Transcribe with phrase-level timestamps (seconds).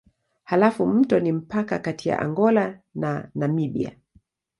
[0.43, 3.91] Halafu mto ni mpaka kati ya Angola na Namibia.